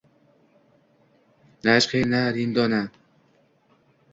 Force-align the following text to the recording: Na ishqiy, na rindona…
Na 1.63 1.71
ishqiy, 1.81 2.05
na 2.13 2.19
rindona… 2.35 2.79